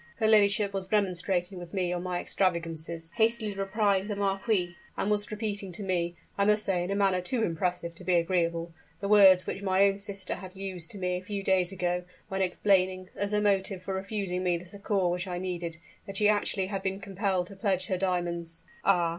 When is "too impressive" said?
7.21-7.93